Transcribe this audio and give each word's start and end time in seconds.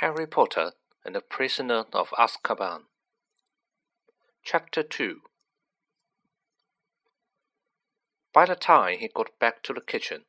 Harry 0.00 0.26
Potter 0.26 0.72
and 1.04 1.14
the 1.14 1.20
Prisoner 1.20 1.84
of 1.92 2.08
Azkaban. 2.18 2.84
Chapter 4.42 4.82
2 4.82 5.20
By 8.32 8.46
the 8.46 8.56
time 8.56 9.00
he 9.00 9.08
got 9.08 9.38
back 9.38 9.62
to 9.64 9.74
the 9.74 9.82
kitchen, 9.82 10.24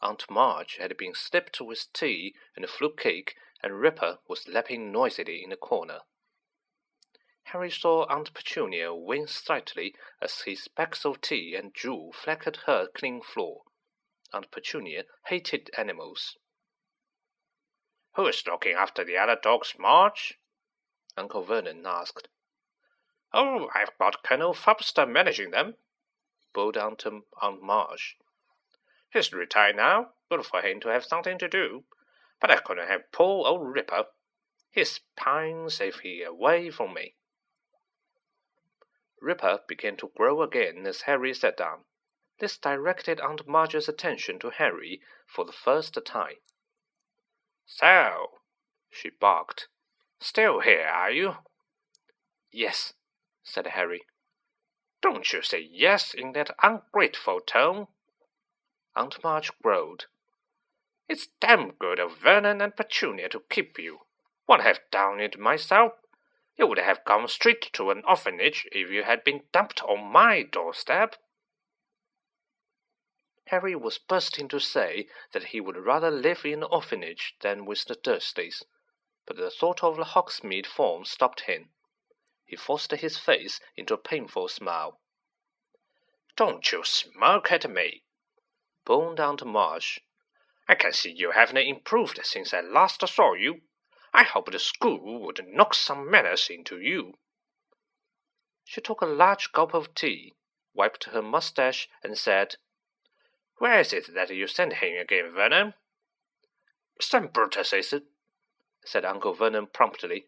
Aunt 0.00 0.30
Marge 0.30 0.76
had 0.76 0.96
been 0.96 1.12
slipped 1.12 1.60
with 1.60 1.92
tea 1.92 2.36
and 2.54 2.70
fruit 2.70 2.96
cake, 2.96 3.34
and 3.64 3.80
Ripper 3.80 4.20
was 4.28 4.46
lapping 4.46 4.92
noisily 4.92 5.42
in 5.42 5.50
the 5.50 5.56
corner. 5.56 6.02
Harry 7.46 7.72
saw 7.72 8.04
Aunt 8.04 8.32
Petunia 8.32 8.94
wince 8.94 9.32
slightly 9.32 9.96
as 10.22 10.42
his 10.42 10.68
bags 10.68 11.04
of 11.04 11.20
tea 11.20 11.56
and 11.56 11.72
drool 11.72 12.12
flecked 12.12 12.58
her 12.66 12.86
clean 12.86 13.20
floor. 13.22 13.62
Aunt 14.32 14.52
Petunia 14.52 15.02
hated 15.24 15.68
animals. 15.76 16.36
Who's 18.16 18.46
looking 18.46 18.72
after 18.72 19.04
the 19.04 19.18
other 19.18 19.36
dogs, 19.36 19.74
Marge? 19.78 20.38
Uncle 21.18 21.44
Vernon 21.44 21.84
asked. 21.84 22.28
Oh, 23.34 23.68
I've 23.74 23.96
got 23.98 24.22
Colonel 24.22 24.54
Fubster 24.54 25.06
managing 25.06 25.50
them, 25.50 25.76
bawled 26.54 26.78
Aunt, 26.78 27.04
Aunt 27.42 27.62
Marge. 27.62 28.16
He's 29.12 29.34
retired 29.34 29.76
now. 29.76 30.12
Good 30.30 30.46
for 30.46 30.62
him 30.62 30.80
to 30.80 30.88
have 30.88 31.04
something 31.04 31.38
to 31.40 31.46
do. 31.46 31.84
But 32.40 32.50
I 32.50 32.56
couldn't 32.56 32.88
have 32.88 33.12
poor 33.12 33.46
old 33.46 33.68
Ripper. 33.68 34.06
He 34.70 34.82
pines 35.14 35.78
if 35.82 35.98
he 35.98 36.22
away 36.22 36.70
from 36.70 36.94
me. 36.94 37.16
Ripper 39.20 39.60
began 39.68 39.98
to 39.98 40.10
grow 40.16 40.40
again 40.40 40.86
as 40.86 41.02
Harry 41.02 41.34
sat 41.34 41.58
down. 41.58 41.84
This 42.38 42.56
directed 42.56 43.20
Aunt 43.20 43.46
Marge's 43.46 43.90
attention 43.90 44.38
to 44.38 44.48
Harry 44.48 45.02
for 45.26 45.44
the 45.44 45.52
first 45.52 45.98
time. 46.06 46.36
So, 47.66 48.38
she 48.90 49.10
barked. 49.10 49.68
Still 50.20 50.60
here, 50.60 50.86
are 50.86 51.10
you? 51.10 51.36
Yes, 52.50 52.94
said 53.42 53.66
Harry. 53.68 54.02
Don't 55.02 55.32
you 55.32 55.42
say 55.42 55.68
yes 55.70 56.14
in 56.14 56.32
that 56.32 56.50
ungrateful 56.62 57.40
tone. 57.40 57.88
Aunt 58.94 59.22
Marge 59.22 59.50
growled. 59.62 60.06
It's 61.08 61.28
damn 61.40 61.72
good 61.72 61.98
of 61.98 62.16
Vernon 62.16 62.60
and 62.60 62.74
Petunia 62.74 63.28
to 63.28 63.42
keep 63.50 63.78
you. 63.78 64.00
Would 64.48 64.62
have 64.62 64.80
done 64.90 65.20
it 65.20 65.38
myself. 65.38 65.92
You 66.56 66.66
would 66.66 66.78
have 66.78 67.04
gone 67.04 67.28
straight 67.28 67.70
to 67.74 67.90
an 67.90 68.02
orphanage 68.08 68.66
if 68.72 68.90
you 68.90 69.02
had 69.02 69.22
been 69.22 69.42
dumped 69.52 69.82
on 69.82 70.10
my 70.10 70.42
doorstep. 70.42 71.16
Harry 73.50 73.76
was 73.76 73.98
bursting 73.98 74.48
to 74.48 74.58
say 74.58 75.08
that 75.32 75.44
he 75.44 75.60
would 75.60 75.76
rather 75.76 76.10
live 76.10 76.44
in 76.44 76.54
an 76.54 76.62
orphanage 76.64 77.36
than 77.40 77.64
with 77.64 77.84
the 77.84 77.94
Dursleys, 77.94 78.64
but 79.24 79.36
the 79.36 79.50
thought 79.50 79.84
of 79.84 79.96
the 79.96 80.04
Hogsmeade 80.04 80.66
form 80.66 81.04
stopped 81.04 81.42
him. 81.42 81.70
He 82.44 82.56
forced 82.56 82.90
his 82.90 83.18
face 83.18 83.60
into 83.76 83.94
a 83.94 83.98
painful 83.98 84.48
smile. 84.48 85.00
Don't 86.34 86.70
you 86.72 86.82
smirk 86.84 87.52
at 87.52 87.70
me, 87.70 88.02
boomed 88.84 89.20
Aunt 89.20 89.44
Marge. 89.44 90.00
I 90.68 90.74
can 90.74 90.92
see 90.92 91.12
you 91.12 91.30
haven't 91.30 91.56
improved 91.58 92.18
since 92.24 92.52
I 92.52 92.60
last 92.60 93.06
saw 93.06 93.34
you. 93.34 93.62
I 94.12 94.24
hope 94.24 94.50
the 94.50 94.58
school 94.58 95.20
would 95.20 95.46
knock 95.46 95.74
some 95.74 96.10
manners 96.10 96.50
into 96.50 96.80
you. 96.80 97.14
She 98.64 98.80
took 98.80 99.00
a 99.00 99.06
large 99.06 99.52
gulp 99.52 99.72
of 99.72 99.94
tea, 99.94 100.34
wiped 100.74 101.04
her 101.04 101.22
moustache, 101.22 101.88
and 102.02 102.18
said, 102.18 102.56
where 103.58 103.80
is 103.80 103.92
it 103.92 104.14
that 104.14 104.34
you 104.34 104.46
sent 104.46 104.74
him 104.74 104.98
again, 105.00 105.30
Vernon? 105.34 105.74
St. 107.00 107.32
Brutus 107.32 107.72
is 107.72 107.92
it, 107.92 108.04
said 108.84 109.04
Uncle 109.04 109.34
Vernon 109.34 109.66
promptly. 109.72 110.26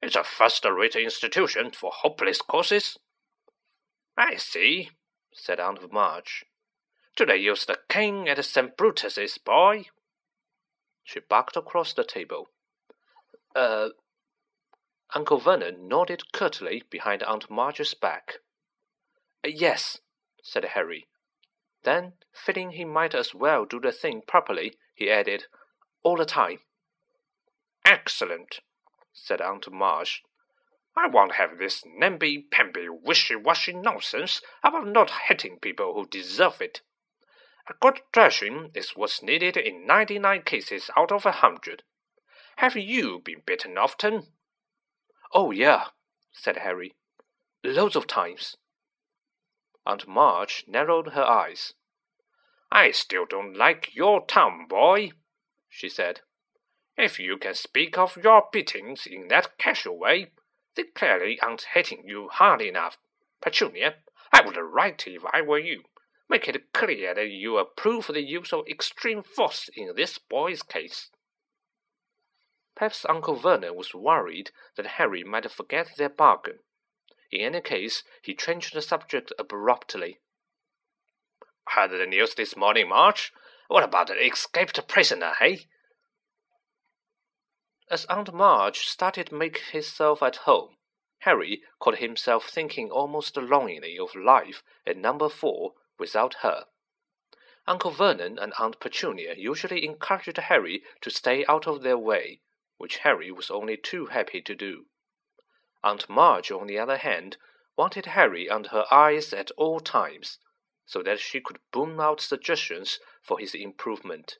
It's 0.00 0.16
a 0.16 0.24
first-rate 0.24 0.96
institution 0.96 1.70
for 1.70 1.92
hopeless 1.94 2.42
causes. 2.42 2.98
I 4.16 4.36
see, 4.36 4.90
said 5.32 5.60
Aunt 5.60 5.92
Marge. 5.92 6.44
Do 7.16 7.26
they 7.26 7.36
use 7.36 7.66
the 7.66 7.78
cane 7.88 8.26
at 8.28 8.44
St. 8.44 8.76
Brutus's, 8.76 9.38
boy? 9.38 9.86
She 11.04 11.20
barked 11.20 11.56
across 11.56 11.92
the 11.92 12.04
table. 12.04 12.48
Uh, 13.54 13.90
Uncle 15.14 15.38
Vernon 15.38 15.88
nodded 15.88 16.32
curtly 16.32 16.82
behind 16.90 17.22
Aunt 17.22 17.50
Marge's 17.50 17.94
back. 17.94 18.38
Yes, 19.44 19.98
said 20.42 20.64
Harry. 20.74 21.06
Then, 21.84 22.12
feeling 22.32 22.72
he 22.72 22.84
might 22.84 23.14
as 23.14 23.34
well 23.34 23.64
do 23.64 23.80
the 23.80 23.92
thing 23.92 24.22
properly, 24.26 24.74
he 24.94 25.10
added, 25.10 25.44
All 26.02 26.16
the 26.16 26.24
time. 26.24 26.60
Excellent, 27.84 28.60
said 29.12 29.40
Aunt 29.40 29.70
Marge. 29.70 30.22
I 30.96 31.08
won't 31.08 31.36
have 31.36 31.58
this 31.58 31.82
namby-pamby 31.86 32.88
wishy-washy 32.88 33.72
nonsense 33.72 34.42
about 34.62 34.86
not 34.86 35.10
hitting 35.26 35.58
people 35.58 35.94
who 35.94 36.06
deserve 36.06 36.60
it. 36.60 36.82
A 37.68 37.74
good 37.80 38.00
thrashing 38.12 38.70
is 38.74 38.90
what's 38.94 39.22
needed 39.22 39.56
in 39.56 39.86
ninety-nine 39.86 40.42
cases 40.42 40.90
out 40.96 41.10
of 41.10 41.24
a 41.24 41.32
hundred. 41.32 41.82
Have 42.56 42.76
you 42.76 43.20
been 43.24 43.42
bitten 43.46 43.78
often? 43.78 44.26
Oh, 45.32 45.50
yeah, 45.50 45.86
said 46.32 46.58
Harry. 46.58 46.94
Loads 47.64 47.96
of 47.96 48.06
times. 48.06 48.56
Aunt 49.84 50.06
Marge 50.06 50.64
narrowed 50.66 51.08
her 51.08 51.24
eyes. 51.24 51.74
I 52.70 52.90
still 52.92 53.26
don't 53.26 53.54
like 53.54 53.94
your 53.94 54.24
tongue, 54.26 54.66
boy, 54.68 55.10
she 55.68 55.88
said. 55.88 56.20
If 56.96 57.18
you 57.18 57.36
can 57.38 57.54
speak 57.54 57.98
of 57.98 58.16
your 58.16 58.48
beatings 58.52 59.06
in 59.06 59.28
that 59.28 59.58
casual 59.58 59.98
way, 59.98 60.32
they 60.74 60.84
clearly 60.84 61.40
aren't 61.40 61.66
hitting 61.74 62.04
you 62.06 62.28
hard 62.28 62.62
enough. 62.62 62.98
Petunia, 63.40 63.96
I 64.32 64.40
would 64.40 64.56
write 64.56 65.06
if 65.06 65.22
I 65.32 65.42
were 65.42 65.58
you. 65.58 65.84
Make 66.28 66.48
it 66.48 66.72
clear 66.72 67.14
that 67.14 67.28
you 67.28 67.58
approve 67.58 68.06
the 68.06 68.22
use 68.22 68.52
of 68.52 68.66
extreme 68.68 69.22
force 69.22 69.68
in 69.74 69.94
this 69.94 70.18
boy's 70.18 70.62
case. 70.62 71.10
Perhaps 72.74 73.04
Uncle 73.06 73.36
Vernon 73.36 73.76
was 73.76 73.94
worried 73.94 74.50
that 74.76 74.86
Harry 74.96 75.22
might 75.22 75.50
forget 75.50 75.90
their 75.96 76.08
bargain. 76.08 76.60
In 77.32 77.40
any 77.40 77.62
case, 77.62 78.04
he 78.20 78.34
changed 78.34 78.74
the 78.74 78.82
subject 78.82 79.32
abruptly. 79.38 80.20
Heard 81.68 81.90
the 81.90 82.06
news 82.06 82.34
this 82.34 82.56
morning, 82.56 82.90
Marge? 82.90 83.32
What 83.68 83.82
about 83.82 84.08
the 84.08 84.22
escaped 84.22 84.86
prisoner, 84.86 85.32
hey? 85.38 85.66
As 87.88 88.04
Aunt 88.06 88.34
Marge 88.34 88.80
started 88.80 89.28
to 89.28 89.34
make 89.34 89.58
himself 89.58 90.22
at 90.22 90.44
home, 90.44 90.76
Harry 91.20 91.62
caught 91.78 91.98
himself 91.98 92.50
thinking 92.50 92.90
almost 92.90 93.36
longingly 93.38 93.98
of 93.98 94.14
life 94.14 94.62
at 94.86 94.98
number 94.98 95.30
four 95.30 95.72
without 95.98 96.34
her. 96.42 96.66
Uncle 97.66 97.92
Vernon 97.92 98.38
and 98.38 98.52
Aunt 98.58 98.78
Petunia 98.78 99.34
usually 99.38 99.86
encouraged 99.86 100.36
Harry 100.36 100.84
to 101.00 101.10
stay 101.10 101.46
out 101.46 101.66
of 101.66 101.82
their 101.82 101.96
way, 101.96 102.42
which 102.76 102.98
Harry 102.98 103.30
was 103.30 103.50
only 103.50 103.78
too 103.78 104.06
happy 104.06 104.42
to 104.42 104.54
do. 104.54 104.86
Aunt 105.84 106.08
Marge, 106.08 106.50
on 106.52 106.66
the 106.66 106.78
other 106.78 106.98
hand, 106.98 107.36
wanted 107.76 108.06
Harry 108.06 108.48
under 108.48 108.68
her 108.68 108.86
eyes 108.90 109.32
at 109.32 109.50
all 109.52 109.80
times, 109.80 110.38
so 110.86 111.02
that 111.02 111.18
she 111.18 111.40
could 111.40 111.58
boom 111.72 111.98
out 111.98 112.20
suggestions 112.20 113.00
for 113.20 113.38
his 113.38 113.54
improvement. 113.54 114.38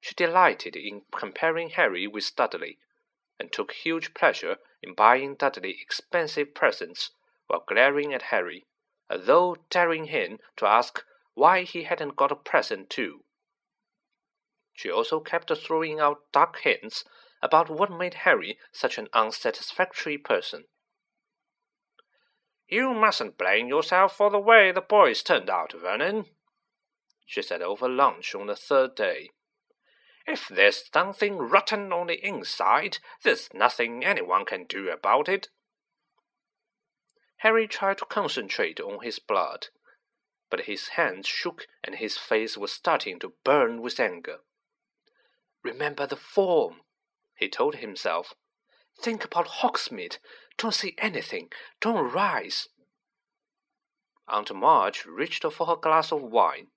She 0.00 0.14
delighted 0.14 0.76
in 0.76 1.02
comparing 1.10 1.70
Harry 1.70 2.06
with 2.06 2.34
Dudley, 2.36 2.78
and 3.38 3.52
took 3.52 3.72
huge 3.72 4.14
pleasure 4.14 4.58
in 4.82 4.94
buying 4.94 5.34
Dudley 5.34 5.78
expensive 5.80 6.54
presents 6.54 7.10
while 7.46 7.64
glaring 7.66 8.14
at 8.14 8.22
Harry, 8.22 8.66
as 9.10 9.26
though 9.26 9.56
daring 9.70 10.06
him 10.06 10.38
to 10.56 10.66
ask 10.66 11.04
why 11.34 11.62
he 11.62 11.82
hadn't 11.82 12.16
got 12.16 12.32
a 12.32 12.36
present 12.36 12.88
too. 12.88 13.24
She 14.72 14.90
also 14.90 15.20
kept 15.20 15.52
throwing 15.56 16.00
out 16.00 16.32
dark 16.32 16.60
hints 16.60 17.04
about 17.44 17.68
what 17.68 17.90
made 17.90 18.14
Harry 18.14 18.58
such 18.72 18.96
an 18.96 19.06
unsatisfactory 19.12 20.16
person. 20.16 20.64
You 22.66 22.94
mustn't 22.94 23.36
blame 23.36 23.68
yourself 23.68 24.16
for 24.16 24.30
the 24.30 24.40
way 24.40 24.72
the 24.72 24.80
boys 24.80 25.22
turned 25.22 25.50
out, 25.50 25.74
Vernon, 25.78 26.24
she 27.26 27.42
said 27.42 27.60
over 27.60 27.86
lunch 27.86 28.34
on 28.34 28.46
the 28.46 28.56
third 28.56 28.94
day. 28.94 29.28
If 30.26 30.48
there's 30.48 30.90
something 30.90 31.36
rotten 31.36 31.92
on 31.92 32.06
the 32.06 32.26
inside, 32.26 32.96
there's 33.22 33.52
nothing 33.52 34.02
anyone 34.02 34.46
can 34.46 34.64
do 34.64 34.88
about 34.88 35.28
it. 35.28 35.48
Harry 37.38 37.68
tried 37.68 37.98
to 37.98 38.06
concentrate 38.06 38.80
on 38.80 39.04
his 39.04 39.18
blood, 39.18 39.66
but 40.48 40.60
his 40.60 40.88
hands 40.88 41.26
shook 41.26 41.66
and 41.82 41.96
his 41.96 42.16
face 42.16 42.56
was 42.56 42.72
starting 42.72 43.18
to 43.18 43.34
burn 43.44 43.82
with 43.82 44.00
anger. 44.00 44.38
Remember 45.62 46.06
the 46.06 46.16
form, 46.16 46.80
he 47.34 47.48
told 47.48 47.76
himself. 47.76 48.34
Think 49.00 49.24
about 49.24 49.48
Hogsmeade. 49.60 50.18
Don't 50.56 50.74
say 50.74 50.94
anything. 50.98 51.48
Don't 51.80 52.12
rise. 52.12 52.68
Aunt 54.28 54.54
Marge 54.54 55.04
reached 55.04 55.44
for 55.52 55.66
her 55.66 55.76
glass 55.76 56.12
of 56.12 56.22
wine. 56.22 56.68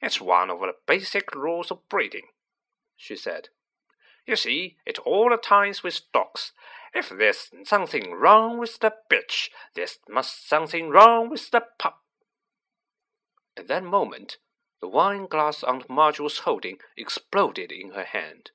It's 0.00 0.20
one 0.20 0.50
of 0.50 0.60
the 0.60 0.74
basic 0.86 1.34
rules 1.34 1.70
of 1.70 1.88
breeding, 1.88 2.28
she 2.96 3.16
said. 3.16 3.48
You 4.26 4.36
see, 4.36 4.76
it 4.86 4.98
all 5.00 5.30
the 5.30 5.36
times 5.36 5.82
with 5.82 6.00
dogs. 6.12 6.52
If 6.94 7.10
there's 7.10 7.50
something 7.64 8.12
wrong 8.12 8.58
with 8.58 8.78
the 8.78 8.94
bitch, 9.10 9.50
there's 9.74 9.98
must 10.08 10.48
something 10.48 10.90
wrong 10.90 11.28
with 11.28 11.50
the 11.50 11.62
pup. 11.78 12.02
At 13.56 13.68
that 13.68 13.84
moment, 13.84 14.38
the 14.80 14.88
wine 14.88 15.26
glass 15.26 15.62
Aunt 15.62 15.88
Marge 15.90 16.20
was 16.20 16.40
holding 16.40 16.78
exploded 16.96 17.72
in 17.72 17.90
her 17.90 18.04
hand. 18.04 18.50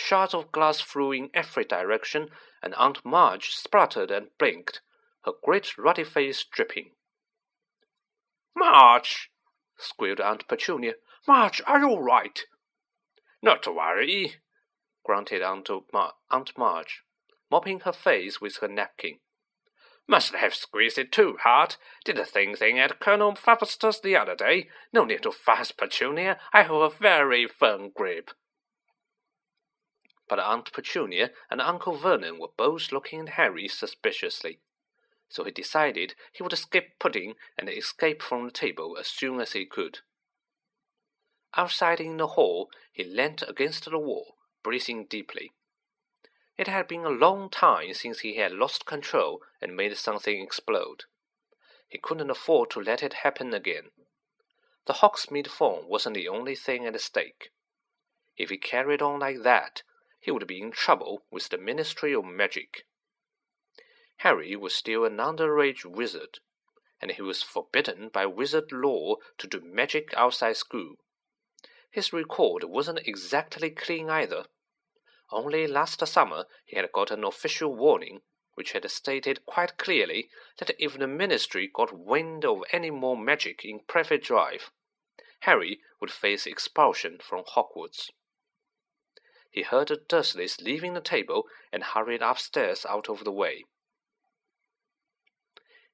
Shards 0.00 0.32
of 0.32 0.52
glass 0.52 0.80
flew 0.80 1.10
in 1.10 1.28
every 1.34 1.64
direction, 1.64 2.30
and 2.62 2.72
Aunt 2.76 3.04
Marge 3.04 3.50
spluttered 3.50 4.12
and 4.12 4.30
blinked, 4.38 4.80
her 5.24 5.32
great 5.42 5.76
ruddy 5.76 6.04
face 6.04 6.44
dripping. 6.44 6.92
Marge! 8.54 9.32
squealed 9.76 10.20
Aunt 10.20 10.46
Petunia. 10.46 10.94
Marge, 11.26 11.60
are 11.66 11.80
you 11.80 11.88
all 11.88 12.00
right? 12.00 12.46
Not 13.42 13.64
to 13.64 13.72
worry, 13.72 14.36
grunted 15.04 15.42
Aunt, 15.42 15.68
Mar 15.92 16.14
Aunt 16.30 16.56
Marge, 16.56 17.02
mopping 17.50 17.80
her 17.80 17.92
face 17.92 18.40
with 18.40 18.58
her 18.58 18.68
napkin. 18.68 19.18
Must 20.06 20.32
have 20.32 20.54
squeezed 20.54 20.98
it 20.98 21.10
too 21.10 21.38
hard. 21.42 21.74
Did 22.04 22.18
the 22.18 22.24
same 22.24 22.54
thing 22.54 22.78
at 22.78 23.00
Colonel 23.00 23.32
Fubster 23.32 24.00
the 24.00 24.14
other 24.14 24.36
day. 24.36 24.68
No 24.92 25.04
need 25.04 25.24
to 25.24 25.32
fuss, 25.32 25.72
Petunia. 25.72 26.38
I 26.52 26.62
have 26.62 26.70
a 26.70 26.88
very 26.88 27.48
firm 27.48 27.90
grip. 27.90 28.30
But 30.28 30.38
Aunt 30.38 30.72
Petunia 30.72 31.30
and 31.50 31.60
Uncle 31.60 31.96
Vernon 31.96 32.38
were 32.38 32.50
both 32.56 32.92
looking 32.92 33.20
at 33.20 33.28
Harry 33.30 33.66
suspiciously, 33.66 34.60
so 35.28 35.44
he 35.44 35.50
decided 35.50 36.14
he 36.32 36.42
would 36.42 36.56
skip 36.56 36.98
pudding 36.98 37.34
and 37.56 37.68
escape 37.68 38.22
from 38.22 38.44
the 38.44 38.50
table 38.50 38.96
as 38.98 39.06
soon 39.06 39.40
as 39.40 39.52
he 39.52 39.64
could. 39.64 40.00
Outside 41.56 42.00
in 42.00 42.18
the 42.18 42.28
hall, 42.28 42.70
he 42.92 43.04
leant 43.04 43.42
against 43.48 43.86
the 43.86 43.98
wall, 43.98 44.36
breathing 44.62 45.06
deeply. 45.06 45.52
It 46.58 46.68
had 46.68 46.88
been 46.88 47.04
a 47.04 47.10
long 47.10 47.48
time 47.48 47.94
since 47.94 48.20
he 48.20 48.34
had 48.34 48.52
lost 48.52 48.84
control 48.84 49.42
and 49.62 49.76
made 49.76 49.96
something 49.96 50.42
explode. 50.42 51.04
He 51.88 51.98
couldn't 51.98 52.30
afford 52.30 52.70
to 52.70 52.80
let 52.80 53.02
it 53.02 53.24
happen 53.24 53.54
again. 53.54 53.92
The 54.86 54.94
Hogsmeade 54.94 55.48
phone 55.48 55.86
wasn't 55.86 56.16
the 56.16 56.28
only 56.28 56.54
thing 56.54 56.84
at 56.84 57.00
stake. 57.00 57.50
If 58.36 58.50
he 58.50 58.58
carried 58.58 59.00
on 59.00 59.20
like 59.20 59.42
that, 59.42 59.82
he 60.20 60.30
would 60.30 60.46
be 60.46 60.60
in 60.60 60.70
trouble 60.70 61.24
with 61.30 61.48
the 61.48 61.58
Ministry 61.58 62.14
of 62.14 62.24
Magic. 62.24 62.84
Harry 64.18 64.56
was 64.56 64.74
still 64.74 65.04
an 65.04 65.18
underage 65.18 65.84
wizard, 65.84 66.40
and 67.00 67.12
he 67.12 67.22
was 67.22 67.42
forbidden 67.42 68.08
by 68.08 68.26
wizard 68.26 68.72
law 68.72 69.16
to 69.38 69.46
do 69.46 69.60
magic 69.60 70.12
outside 70.14 70.56
school. 70.56 70.96
His 71.90 72.12
record 72.12 72.64
wasn't 72.64 73.06
exactly 73.06 73.70
clean 73.70 74.10
either. 74.10 74.46
Only 75.30 75.66
last 75.66 76.04
summer 76.06 76.46
he 76.64 76.76
had 76.76 76.90
got 76.92 77.10
an 77.10 77.22
official 77.22 77.74
warning 77.74 78.22
which 78.54 78.72
had 78.72 78.90
stated 78.90 79.46
quite 79.46 79.78
clearly 79.78 80.30
that 80.58 80.74
if 80.80 80.98
the 80.98 81.06
ministry 81.06 81.70
got 81.72 81.92
wind 81.92 82.44
of 82.44 82.64
any 82.72 82.90
more 82.90 83.16
magic 83.16 83.64
in 83.64 83.78
Privet 83.78 84.24
Drive, 84.24 84.72
Harry 85.42 85.80
would 86.00 86.10
face 86.10 86.44
expulsion 86.44 87.20
from 87.20 87.44
Hogwarts. 87.44 88.10
He 89.50 89.62
heard 89.62 89.88
the 89.88 89.96
Dursleys 89.96 90.60
leaving 90.60 90.94
the 90.94 91.00
table 91.00 91.48
and 91.72 91.82
hurried 91.82 92.22
upstairs 92.22 92.84
out 92.86 93.08
of 93.08 93.24
the 93.24 93.32
way. 93.32 93.64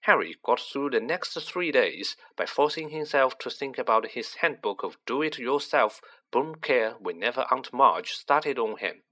Harry 0.01 0.37
got 0.45 0.61
through 0.61 0.91
the 0.91 1.01
next 1.01 1.33
three 1.41 1.73
days 1.73 2.15
by 2.37 2.45
forcing 2.45 2.91
himself 2.91 3.39
to 3.39 3.49
think 3.49 3.79
about 3.79 4.09
his 4.09 4.35
handbook 4.35 4.83
of 4.83 4.99
do-it-yourself 5.07 6.03
broom 6.31 6.57
care 6.57 6.93
whenever 6.99 7.47
Aunt 7.51 7.73
Marge 7.73 8.13
started 8.13 8.59
on 8.59 8.77
him. 8.77 9.03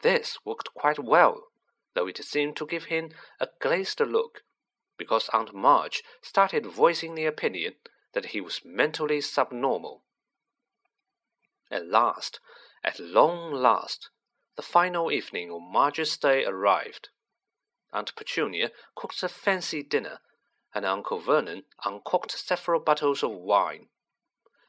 This 0.00 0.38
worked 0.44 0.74
quite 0.74 0.98
well, 0.98 1.52
though 1.94 2.08
it 2.08 2.24
seemed 2.24 2.56
to 2.56 2.66
give 2.66 2.86
him 2.86 3.10
a 3.38 3.48
glazed 3.60 4.00
look, 4.00 4.42
because 4.96 5.28
Aunt 5.32 5.54
Marge 5.54 6.02
started 6.22 6.66
voicing 6.66 7.14
the 7.14 7.26
opinion 7.26 7.74
that 8.12 8.26
he 8.26 8.40
was 8.40 8.64
mentally 8.64 9.20
subnormal. 9.20 10.02
At 11.70 11.86
last, 11.86 12.40
at 12.82 12.98
long 12.98 13.52
last, 13.52 14.10
the 14.56 14.62
final 14.62 15.12
evening 15.12 15.50
of 15.50 15.60
Marge's 15.62 16.12
stay 16.12 16.44
arrived. 16.44 17.10
Aunt 17.92 18.14
Petunia 18.16 18.70
cooked 18.94 19.22
a 19.22 19.28
fancy 19.28 19.82
dinner, 19.82 20.20
and 20.74 20.84
Uncle 20.84 21.18
Vernon 21.18 21.64
uncorked 21.84 22.32
several 22.32 22.80
bottles 22.80 23.22
of 23.22 23.32
wine. 23.32 23.88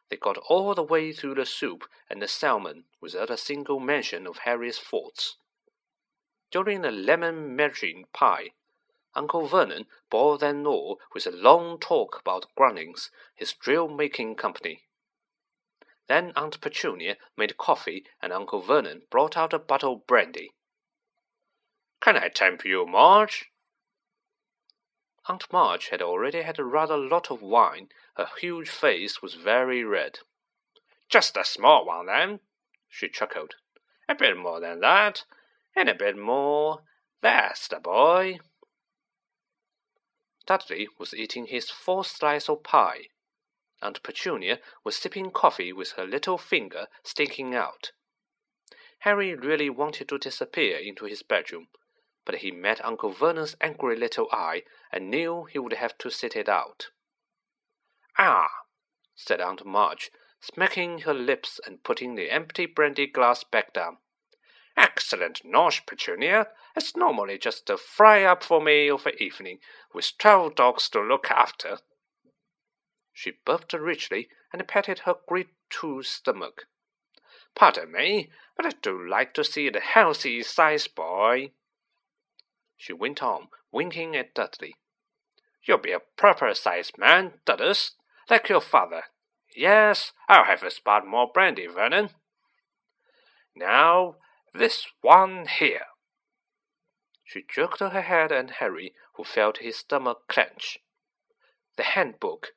They 0.09 0.17
got 0.17 0.37
all 0.37 0.75
the 0.75 0.83
way 0.83 1.13
through 1.13 1.35
the 1.35 1.45
soup 1.45 1.87
and 2.09 2.21
the 2.21 2.27
salmon 2.27 2.85
without 2.99 3.29
a 3.29 3.37
single 3.37 3.79
mention 3.79 4.27
of 4.27 4.39
Harry's 4.39 4.77
faults. 4.77 5.37
During 6.51 6.81
the 6.81 6.91
lemon 6.91 7.55
margarine 7.55 8.07
pie, 8.11 8.51
Uncle 9.13 9.47
Vernon 9.47 9.87
bored 10.09 10.41
them 10.41 10.67
all 10.67 10.99
with 11.13 11.27
a 11.27 11.31
long 11.31 11.79
talk 11.79 12.19
about 12.19 12.53
Grunnings, 12.57 13.09
his 13.35 13.53
drill 13.53 13.87
making 13.87 14.35
company. 14.35 14.83
Then 16.11 16.33
Aunt 16.35 16.59
Petunia 16.59 17.15
made 17.37 17.55
coffee, 17.55 18.05
and 18.21 18.33
Uncle 18.33 18.59
Vernon 18.59 19.03
brought 19.09 19.37
out 19.37 19.53
a 19.53 19.57
bottle 19.57 19.93
of 19.93 20.07
brandy. 20.07 20.51
Can 22.01 22.17
I 22.17 22.27
tempt 22.27 22.65
you, 22.65 22.85
Marge? 22.85 23.49
Aunt 25.29 25.49
Marge 25.53 25.87
had 25.87 26.01
already 26.01 26.41
had 26.41 26.59
a 26.59 26.65
rather 26.65 26.97
lot 26.97 27.31
of 27.31 27.41
wine. 27.41 27.87
Her 28.17 28.27
huge 28.41 28.67
face 28.67 29.21
was 29.21 29.35
very 29.35 29.85
red. 29.85 30.19
Just 31.07 31.37
a 31.37 31.45
small 31.45 31.85
one, 31.85 32.07
then, 32.07 32.41
she 32.89 33.07
chuckled. 33.07 33.55
A 34.09 34.13
bit 34.13 34.35
more 34.35 34.59
than 34.59 34.81
that, 34.81 35.23
and 35.77 35.87
a 35.87 35.95
bit 35.95 36.17
more. 36.17 36.83
That's 37.21 37.69
the 37.69 37.79
boy. 37.79 38.41
Dudley 40.45 40.89
was 40.99 41.13
eating 41.13 41.45
his 41.45 41.69
fourth 41.69 42.07
slice 42.07 42.49
of 42.49 42.63
pie. 42.63 43.10
Aunt 43.81 44.03
Petunia 44.03 44.59
was 44.83 44.95
sipping 44.95 45.31
coffee 45.31 45.73
with 45.73 45.91
her 45.93 46.05
little 46.05 46.37
finger 46.37 46.87
sticking 47.03 47.55
out. 47.55 47.91
Harry 48.99 49.33
really 49.33 49.69
wanted 49.69 50.07
to 50.09 50.17
disappear 50.19 50.77
into 50.77 51.05
his 51.05 51.23
bedroom, 51.23 51.67
but 52.23 52.35
he 52.35 52.51
met 52.51 52.83
Uncle 52.85 53.11
Vernon's 53.11 53.55
angry 53.59 53.95
little 53.95 54.27
eye 54.31 54.63
and 54.91 55.09
knew 55.09 55.45
he 55.45 55.57
would 55.57 55.73
have 55.73 55.97
to 55.97 56.11
sit 56.11 56.35
it 56.35 56.47
out. 56.47 56.89
Ah, 58.17 58.49
said 59.15 59.41
Aunt 59.41 59.65
Marge, 59.65 60.11
smacking 60.39 60.99
her 60.99 61.13
lips 61.13 61.59
and 61.65 61.83
putting 61.83 62.15
the 62.15 62.29
empty 62.29 62.65
brandy 62.65 63.07
glass 63.07 63.43
back 63.43 63.73
down. 63.73 63.97
Excellent 64.77 65.41
nosh, 65.43 65.85
Petunia. 65.85 66.47
It's 66.75 66.95
normally 66.95 67.37
just 67.37 67.69
a 67.69 67.77
fry 67.77 68.23
up 68.23 68.43
for 68.43 68.61
me 68.61 68.89
of 68.89 69.05
an 69.05 69.13
evening, 69.19 69.59
with 69.93 70.17
twelve 70.17 70.55
dogs 70.55 70.87
to 70.89 71.01
look 71.01 71.29
after. 71.29 71.79
She 73.13 73.39
burped 73.45 73.73
richly 73.73 74.29
and 74.53 74.67
patted 74.67 74.99
her 74.99 75.15
great 75.27 75.49
two 75.69 76.03
stomach. 76.03 76.67
Pardon 77.55 77.91
me, 77.91 78.31
but 78.55 78.65
I 78.65 78.69
do 78.81 79.07
like 79.07 79.33
to 79.33 79.43
see 79.43 79.69
the 79.69 79.79
healthy 79.79 80.41
sized 80.43 80.95
boy 80.95 81.51
she 82.81 82.93
went 82.93 83.21
on, 83.21 83.49
winking 83.71 84.15
at 84.15 84.33
Dudley. 84.33 84.75
You'll 85.63 85.77
be 85.77 85.91
a 85.91 85.99
proper 85.99 86.51
sized 86.55 86.97
man, 86.97 87.39
Dudders, 87.45 87.91
like 88.27 88.49
your 88.49 88.59
father. 88.59 89.03
Yes, 89.55 90.13
I'll 90.27 90.45
have 90.45 90.63
a 90.63 90.71
spot 90.71 91.05
more 91.05 91.29
brandy, 91.31 91.67
Vernon. 91.67 92.09
Now, 93.55 94.15
this 94.53 94.87
one 95.01 95.45
here. 95.45 95.85
She 97.23 97.45
jerked 97.47 97.81
her 97.81 98.01
head 98.01 98.31
at 98.31 98.49
Harry, 98.49 98.95
who 99.13 99.23
felt 99.23 99.59
his 99.59 99.77
stomach 99.77 100.27
clench. 100.27 100.79
The 101.77 101.83
handbook, 101.83 102.53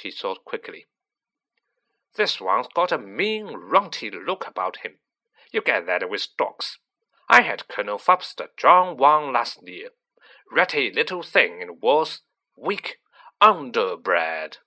she 0.00 0.10
thought 0.10 0.44
quickly. 0.44 0.86
This 2.16 2.40
one's 2.40 2.68
got 2.74 2.92
a 2.92 2.98
mean, 2.98 3.54
runty 3.54 4.10
look 4.10 4.46
about 4.46 4.78
him. 4.78 4.98
You 5.52 5.60
get 5.62 5.86
that 5.86 6.08
with 6.08 6.28
dogs. 6.36 6.78
I 7.28 7.42
had 7.42 7.68
Colonel 7.68 7.98
Fubster 7.98 8.48
John 8.56 8.96
one 8.96 9.32
last 9.32 9.60
year. 9.66 9.90
Ratty 10.50 10.92
little 10.92 11.22
thing 11.22 11.60
it 11.60 11.82
was, 11.82 12.22
weak, 12.56 12.98
underbred. 13.42 14.58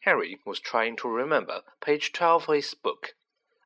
Harry 0.00 0.38
was 0.44 0.60
trying 0.60 0.96
to 0.96 1.08
remember 1.08 1.62
page 1.82 2.12
twelve 2.12 2.48
of 2.48 2.54
his 2.54 2.74
book, 2.74 3.14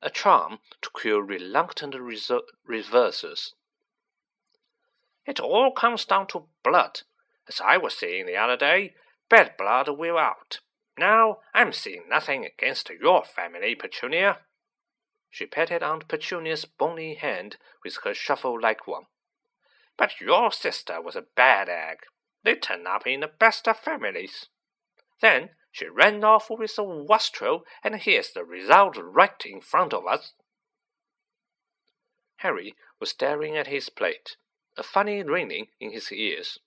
a 0.01 0.09
charm 0.09 0.59
to 0.81 0.91
cure 0.99 1.23
reluctant 1.23 1.97
reverses. 2.65 3.55
It 5.27 5.41
all 5.41 5.73
comes 5.73 6.05
down 6.05 6.29
to 6.29 6.47
blood. 6.63 7.01
As 7.49 7.61
I 7.61 7.77
was 7.77 7.99
saying 7.99 8.27
the 8.27 8.37
other 8.37 8.57
day, 8.57 8.95
bad 9.29 9.57
blood 9.57 9.89
will 9.89 10.19
out. 10.19 10.61
Now, 10.99 11.39
I'm 11.55 11.73
seeing 11.73 12.05
nothing 12.09 12.45
against 12.45 12.91
your 13.01 13.25
family, 13.25 13.75
Petunia. 13.75 14.39
She 15.31 15.47
patted 15.47 15.83
Aunt 15.83 16.09
Petunia's 16.09 16.65
bony 16.65 17.15
hand 17.15 17.57
with 17.85 17.99
her 18.05 18.15
shuffle-like 18.15 18.87
one. 18.87 19.05
But 19.97 20.21
your 20.21 20.51
sister 20.51 21.01
was 21.01 21.17
a 21.17 21.25
bad 21.37 21.69
egg. 21.69 21.99
They 22.45 22.55
turn 22.55 22.87
up 22.87 23.07
in 23.07 23.21
the 23.21 23.29
best 23.29 23.69
of 23.69 23.79
families. 23.79 24.47
Then 25.21 25.51
she 25.71 25.87
ran 25.87 26.25
off 26.25 26.51
with 26.51 26.79
a 26.79 26.85
wastrel, 26.85 27.65
and 27.85 27.97
here's 27.97 28.33
the 28.33 28.45
result 28.45 28.97
right 29.01 29.43
in 29.45 29.61
front 29.61 29.93
of 29.93 30.07
us. 30.07 30.33
Harry 32.39 32.75
was 33.01 33.11
staring 33.11 33.57
at 33.57 33.67
his 33.67 33.89
plate, 33.89 34.37
a 34.77 34.83
funny 34.83 35.23
ringing 35.23 35.67
in 35.81 35.93
his 35.93 36.11
ears. 36.13 36.59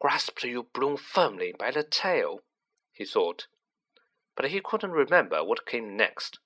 Grasped 0.00 0.46
broom 0.72 0.96
firmly 0.96 1.52
by 1.58 1.72
the 1.72 1.82
tail, 1.82 2.42
he 2.92 3.04
thought, 3.04 3.48
but 4.36 4.48
he 4.48 4.60
couldn't 4.60 4.92
remember 4.92 5.42
what 5.42 5.66
came 5.66 5.96
next. 5.96 6.38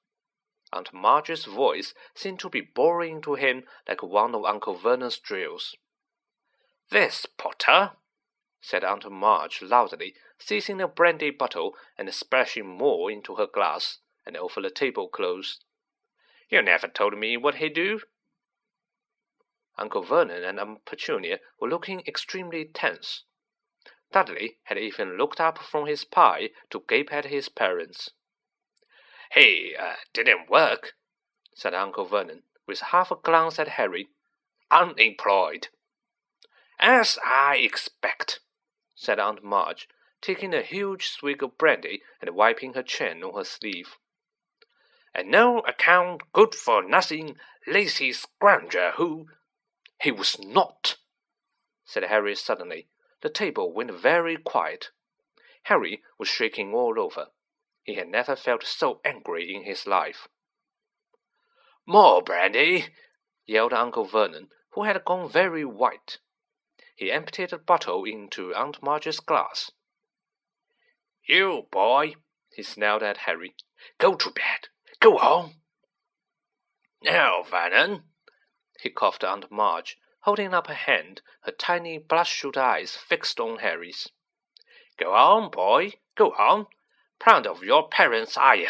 Aunt 0.73 0.95
Marge's 0.95 1.45
voice 1.45 1.93
seemed 2.15 2.41
to 2.41 2.49
be 2.49 2.63
boring 2.63 3.21
to 3.21 3.35
him 3.35 3.65
like 3.87 4.03
one 4.03 4.35
of 4.35 4.47
Uncle 4.47 4.75
Vernon's 4.75 5.19
drills. 5.19 5.77
This, 6.89 7.27
Potter, 7.27 7.93
said 8.63 8.85
Aunt 8.85 9.11
Marge 9.11 9.61
loudly, 9.61 10.15
seizing 10.39 10.81
a 10.81 10.89
brandy 10.89 11.31
bottle 11.31 11.77
and 11.99 12.13
splashing 12.15 12.67
more 12.67 13.11
into 13.11 13.35
her 13.35 13.47
glass 13.47 13.99
and 14.25 14.35
over 14.37 14.63
the 14.63 14.71
tablecloths. 14.71 15.61
You 16.49 16.63
never 16.63 16.89
told 16.89 17.19
me 17.19 17.37
what 17.37 17.57
he 17.57 17.69
do. 17.69 18.01
Uncle 19.77 20.03
Vernon 20.03 20.43
and 20.43 20.59
Aunt 20.59 20.85
Petunia 20.87 21.41
were 21.61 21.69
looking 21.69 22.03
extremely 22.07 22.65
tense. 22.65 23.25
Dudley 24.13 24.59
had 24.65 24.79
even 24.79 25.17
looked 25.17 25.41
up 25.41 25.59
from 25.59 25.87
his 25.87 26.05
pie 26.05 26.51
to 26.71 26.85
gape 26.89 27.13
at 27.13 27.27
his 27.27 27.49
parents. 27.49 28.11
He 29.33 29.75
uh, 29.79 29.95
didn't 30.13 30.51
work, 30.51 30.93
said 31.55 31.75
Uncle 31.75 32.05
Vernon, 32.05 32.43
with 32.67 32.81
half 32.81 33.11
a 33.11 33.17
glance 33.17 33.59
at 33.59 33.69
Harry. 33.69 34.09
Unemployed. 34.71 35.69
As 36.79 37.19
I 37.25 37.57
expect, 37.57 38.41
said 38.95 39.19
Aunt 39.19 39.43
Marge, 39.43 39.89
taking 40.21 40.55
a 40.55 40.63
huge 40.63 41.09
swig 41.09 41.43
of 41.43 41.59
brandy 41.59 42.03
and 42.21 42.31
wiping 42.31 42.75
her 42.75 42.83
chin 42.83 43.23
on 43.23 43.35
her 43.35 43.45
sleeve. 43.45 43.97
And 45.15 45.31
no 45.31 45.61
account 45.61 46.23
good 46.33 46.55
for 46.55 46.83
nothing, 46.83 47.37
lazy 47.67 48.13
scrounger 48.13 48.93
who. 48.95 49.27
He 50.01 50.11
was 50.11 50.39
not, 50.41 50.97
said 51.85 52.05
Harry 52.05 52.35
suddenly. 52.35 52.89
The 53.23 53.31
table 53.31 53.73
went 53.73 53.93
very 53.93 54.37
quiet. 54.37 54.91
Harry 55.65 56.03
was 56.19 56.29
shaking 56.29 56.75
all 56.75 56.99
over. 56.99 57.29
He 57.85 57.95
had 57.95 58.09
never 58.09 58.37
felt 58.37 58.65
so 58.65 59.01
angry 59.05 59.55
in 59.55 59.63
his 59.63 59.87
life. 59.87 60.29
More 61.87 62.23
brandy! 62.23 62.95
yelled 63.47 63.73
Uncle 63.73 64.05
Vernon, 64.05 64.51
who 64.71 64.85
had 64.85 65.05
gone 65.05 65.29
very 65.29 65.65
white. 65.65 66.19
He 66.97 67.11
emptied 67.11 67.51
the 67.51 67.59
bottle 67.59 68.05
into 68.05 68.55
Aunt 68.55 68.83
Marge's 68.83 69.21
glass. 69.21 69.71
You 71.25 71.69
boy, 71.71 72.17
he 72.51 72.63
snarled 72.63 73.03
at 73.03 73.19
Harry, 73.19 73.55
go 73.99 74.15
to 74.15 74.31
bed. 74.31 74.69
Go 75.01 75.19
on. 75.19 75.55
Now, 77.03 77.43
Vernon, 77.43 78.05
he 78.81 78.91
coughed 78.91 79.25
Aunt 79.25 79.51
Marge, 79.51 79.97
holding 80.23 80.53
up 80.53 80.67
her 80.67 80.75
hand, 80.75 81.23
her 81.43 81.53
tiny 81.53 81.99
bloodshot 81.99 82.57
eyes 82.57 82.97
fixed 82.97 83.39
on 83.39 83.59
Harry's. 83.59 84.09
Go 84.99 85.15
on, 85.15 85.51
boy, 85.51 85.93
go 86.17 86.33
on. 86.33 86.67
Proud 87.19 87.47
of 87.47 87.63
your 87.63 87.89
parents, 87.89 88.37
are 88.37 88.57
you? 88.57 88.69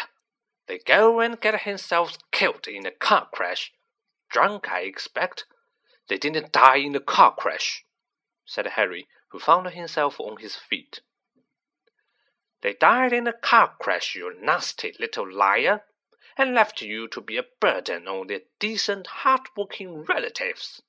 They 0.67 0.79
go 0.79 1.19
and 1.19 1.41
get 1.41 1.65
themselves 1.65 2.19
killed 2.31 2.67
in 2.67 2.85
a 2.85 2.91
car 2.91 3.27
crash. 3.33 3.73
Drunk, 4.29 4.69
I 4.69 4.81
expect. 4.81 5.45
They 6.07 6.17
didn't 6.17 6.51
die 6.51 6.77
in 6.77 6.93
the 6.93 6.99
car 6.99 7.33
crash 7.35 7.85
said 8.45 8.67
Harry, 8.67 9.07
who 9.29 9.39
found 9.39 9.69
himself 9.69 10.19
on 10.19 10.37
his 10.37 10.55
feet. 10.55 10.99
They 12.61 12.73
died 12.73 13.13
in 13.13 13.25
a 13.25 13.33
car 13.33 13.75
crash, 13.79 14.15
you 14.15 14.35
nasty 14.41 14.93
little 14.99 15.31
liar, 15.31 15.85
and 16.37 16.53
left 16.53 16.81
you 16.81 17.07
to 17.09 17.21
be 17.21 17.37
a 17.37 17.45
burden 17.59 18.07
on 18.07 18.27
their 18.27 18.41
decent, 18.59 19.07
hard-working 19.07 20.03
relatives, 20.03 20.81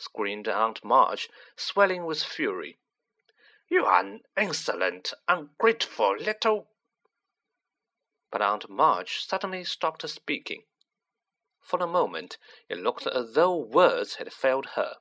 screamed 0.00 0.48
Aunt 0.48 0.82
Marge, 0.82 1.28
swelling 1.56 2.04
with 2.06 2.24
fury. 2.24 2.78
You 3.68 3.84
are 3.84 4.00
an 4.00 4.22
insolent, 4.36 5.12
ungrateful 5.28 6.16
little. 6.16 6.70
But 8.30 8.42
Aunt 8.42 8.68
Marge 8.68 9.24
suddenly 9.24 9.62
stopped 9.62 10.08
speaking. 10.08 10.64
For 11.60 11.78
a 11.80 11.86
moment 11.86 12.38
it 12.68 12.78
looked 12.78 13.06
as 13.06 13.34
though 13.34 13.54
words 13.54 14.14
had 14.14 14.32
failed 14.32 14.70
her. 14.74 14.96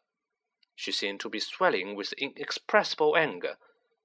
She 0.76 0.92
seemed 0.92 1.20
to 1.22 1.30
be 1.30 1.40
swelling 1.40 1.96
with 1.96 2.14
inexpressible 2.14 3.18
anger, 3.18 3.58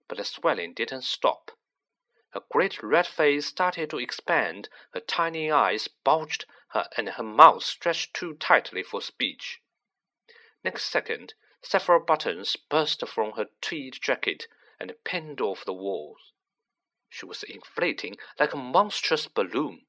but 0.08 0.18
the 0.18 0.24
swelling 0.24 0.74
didn't 0.74 1.02
stop. 1.02 1.50
Her 2.30 2.42
great 2.50 2.82
red 2.82 3.06
face 3.06 3.46
started 3.46 3.90
to 3.90 3.98
expand, 3.98 4.68
her 4.92 5.00
tiny 5.00 5.50
eyes 5.50 5.88
bulged, 5.88 6.46
her, 6.68 6.88
and 6.96 7.10
her 7.10 7.22
mouth 7.22 7.62
stretched 7.62 8.14
too 8.14 8.34
tightly 8.34 8.82
for 8.82 9.00
speech. 9.00 9.60
Next 10.64 10.90
second, 10.90 11.34
several 11.62 12.00
buttons 12.00 12.56
burst 12.56 13.06
from 13.06 13.32
her 13.32 13.46
tweed 13.60 13.98
jacket 14.00 14.48
and 14.80 14.92
pinned 15.04 15.40
off 15.40 15.64
the 15.64 15.72
walls. 15.72 16.32
She 17.08 17.26
was 17.26 17.42
inflating 17.42 18.16
like 18.38 18.54
a 18.54 18.56
monstrous 18.56 19.28
balloon 19.28 19.86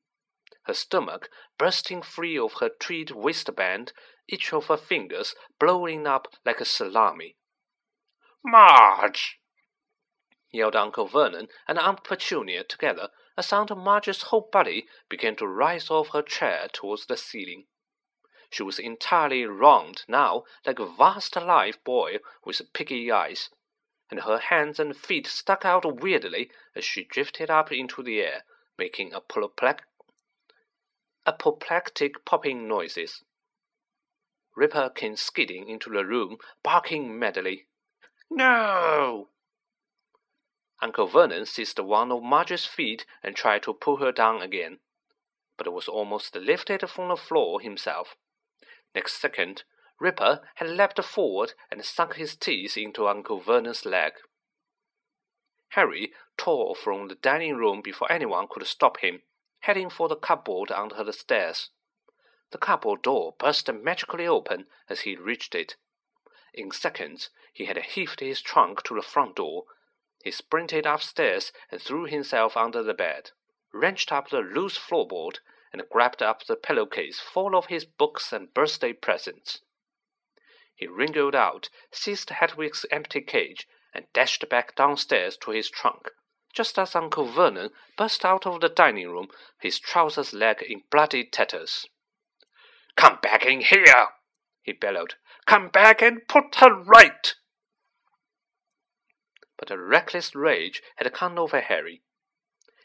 her 0.65 0.73
stomach 0.73 1.29
bursting 1.57 2.01
free 2.01 2.37
of 2.37 2.53
her 2.53 2.69
tweed 2.69 3.11
waistband, 3.11 3.93
each 4.27 4.51
of 4.51 4.65
her 4.65 4.77
fingers 4.77 5.35
blowing 5.59 6.07
up 6.07 6.27
like 6.43 6.59
a 6.59 6.65
salami. 6.65 7.37
Marge! 8.43 9.39
yelled 10.51 10.75
Uncle 10.75 11.07
Vernon 11.07 11.47
and 11.67 11.77
Aunt 11.77 12.03
Petunia 12.03 12.63
together 12.63 13.09
as 13.37 13.53
Aunt 13.53 13.75
Marge's 13.77 14.23
whole 14.23 14.49
body 14.51 14.87
began 15.07 15.35
to 15.35 15.47
rise 15.47 15.91
off 15.91 16.09
her 16.09 16.23
chair 16.23 16.67
towards 16.71 17.05
the 17.05 17.17
ceiling. 17.17 17.67
She 18.55 18.63
was 18.63 18.79
entirely 18.79 19.45
round 19.45 20.05
now, 20.07 20.45
like 20.65 20.79
a 20.79 20.85
vast 20.85 21.35
live 21.35 21.83
boy 21.83 22.19
with 22.45 22.71
piggy 22.71 23.11
eyes, 23.11 23.49
and 24.09 24.21
her 24.21 24.37
hands 24.37 24.79
and 24.79 24.95
feet 24.95 25.27
stuck 25.27 25.65
out 25.65 25.83
weirdly 25.99 26.49
as 26.73 26.85
she 26.85 27.03
drifted 27.03 27.49
up 27.49 27.69
into 27.69 28.01
the 28.01 28.21
air, 28.21 28.45
making 28.77 29.11
a 29.11 29.19
perplexed 29.19 29.83
apoplectic 31.25 32.23
popping 32.23 32.65
noises. 32.65 33.25
Ripper 34.55 34.89
came 34.89 35.17
skidding 35.17 35.67
into 35.67 35.89
the 35.89 36.05
room, 36.05 36.37
barking 36.63 37.19
madly. 37.19 37.67
No! 38.29 39.31
Uncle 40.81 41.07
Vernon 41.07 41.45
seized 41.45 41.77
one 41.77 42.09
of 42.09 42.23
Marge's 42.23 42.65
feet 42.65 43.05
and 43.21 43.35
tried 43.35 43.63
to 43.63 43.73
pull 43.73 43.97
her 43.97 44.13
down 44.13 44.41
again, 44.41 44.79
but 45.57 45.67
it 45.67 45.73
was 45.73 45.89
almost 45.89 46.37
lifted 46.37 46.89
from 46.89 47.09
the 47.09 47.17
floor 47.17 47.59
himself. 47.59 48.15
Next 48.95 49.19
second, 49.19 49.63
Ripper 49.99 50.41
had 50.55 50.69
leapt 50.69 51.03
forward 51.03 51.53
and 51.69 51.83
sunk 51.83 52.15
his 52.15 52.35
teeth 52.35 52.77
into 52.77 53.07
Uncle 53.07 53.41
Vernon's 53.41 53.85
leg. 53.85 54.13
Harry 55.69 56.13
tore 56.37 56.73
from 56.73 57.09
the 57.09 57.15
dining 57.15 57.55
room 57.57 57.81
before 57.81 58.09
anyone 58.09 58.47
could 58.49 58.65
stop 58.65 59.01
him 59.01 59.21
heading 59.59 59.89
for 59.89 60.07
the 60.07 60.15
cupboard 60.15 60.71
under 60.71 61.03
the 61.03 61.11
stairs. 61.11 61.71
The 62.51 62.59
cupboard 62.59 63.01
door 63.01 63.35
burst 63.39 63.71
magically 63.73 64.27
open 64.27 64.67
as 64.87 65.01
he 65.01 65.15
reached 65.15 65.55
it. 65.55 65.75
In 66.53 66.71
seconds, 66.71 67.31
he 67.51 67.65
had 67.65 67.77
heaved 67.77 68.19
his 68.19 68.41
trunk 68.41 68.83
to 68.83 68.95
the 68.95 69.01
front 69.01 69.35
door. 69.35 69.65
He 70.23 70.29
sprinted 70.29 70.85
upstairs 70.85 71.51
and 71.71 71.81
threw 71.81 72.05
himself 72.05 72.55
under 72.55 72.83
the 72.83 72.93
bed, 72.93 73.31
wrenched 73.73 74.11
up 74.11 74.29
the 74.29 74.39
loose 74.39 74.77
floorboard, 74.77 75.39
and 75.75 75.89
grabbed 75.89 76.23
up 76.23 76.45
the 76.45 76.55
pillowcase 76.55 77.19
full 77.19 77.53
of 77.53 77.65
his 77.65 77.83
books 77.83 78.31
and 78.31 78.53
birthday 78.53 78.93
presents. 78.93 79.59
He 80.73 80.87
wriggled 80.87 81.35
out, 81.35 81.69
seized 81.91 82.29
Hedwig's 82.29 82.85
empty 82.89 83.19
cage, 83.19 83.67
and 83.93 84.05
dashed 84.13 84.47
back 84.49 84.75
downstairs 84.75 85.35
to 85.41 85.51
his 85.51 85.69
trunk 85.69 86.11
just 86.55 86.79
as 86.79 86.95
Uncle 86.95 87.25
Vernon 87.25 87.69
burst 87.97 88.23
out 88.23 88.47
of 88.47 88.61
the 88.61 88.69
dining 88.69 89.09
room, 89.09 89.27
his 89.59 89.77
trousers 89.77 90.33
leg 90.33 90.63
in 90.63 90.81
bloody 90.89 91.25
tatters. 91.25 91.85
Come 92.95 93.19
back 93.21 93.45
in 93.45 93.59
here! 93.59 94.07
he 94.63 94.71
bellowed. 94.71 95.15
Come 95.45 95.67
back 95.67 96.01
and 96.01 96.25
put 96.27 96.55
her 96.55 96.73
right! 96.73 97.35
But 99.57 99.69
a 99.69 99.77
reckless 99.77 100.33
rage 100.33 100.81
had 100.95 101.13
come 101.13 101.37
over 101.37 101.59
Harry. 101.59 102.01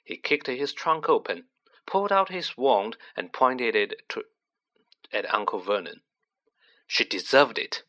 He 0.02 0.16
kicked 0.16 0.48
his 0.48 0.72
trunk 0.72 1.08
open, 1.08 1.44
pulled 1.90 2.12
out 2.12 2.30
his 2.30 2.56
wand, 2.56 2.96
and 3.16 3.32
pointed 3.32 3.74
it 3.74 4.08
to, 4.08 4.24
at 5.12 5.34
Uncle 5.34 5.58
Vernon. 5.58 6.00
She 6.86 7.04
deserved 7.04 7.58
it, 7.58 7.82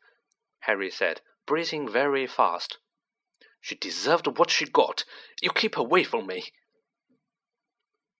Harry 0.61 0.89
said, 0.89 1.21
breathing 1.45 1.87
very 1.87 2.25
fast. 2.27 2.79
She 3.61 3.75
deserved 3.75 4.39
what 4.39 4.49
she 4.49 4.65
got. 4.65 5.05
You 5.41 5.51
keep 5.51 5.77
away 5.77 6.03
from 6.03 6.25
me. 6.25 6.51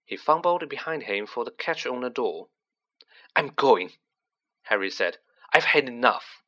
He 0.06 0.16
fumbled 0.16 0.70
behind 0.70 1.04
him 1.04 1.26
for 1.26 1.44
the 1.44 1.52
catch 1.52 1.88
on 1.88 2.02
the 2.02 2.10
door. 2.10 2.50
I'm 3.36 3.48
going, 3.56 3.92
Harry 4.64 4.92
said. 4.92 5.18
I've 5.54 5.66
had 5.66 5.88
enough. 5.88 6.44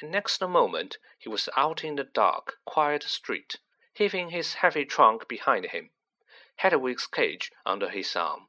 And 0.00 0.10
next 0.10 0.40
moment 0.40 0.98
he 1.18 1.28
was 1.28 1.48
out 1.56 1.82
in 1.82 1.96
the 1.96 2.04
dark, 2.04 2.58
quiet 2.64 3.02
street, 3.02 3.58
heaving 3.92 4.30
his 4.30 4.54
heavy 4.54 4.84
trunk 4.84 5.28
behind 5.28 5.66
him, 5.66 5.90
Hedwig's 6.60 7.06
cage 7.06 7.50
under 7.64 7.88
his 7.88 8.14
arm. 8.16 8.48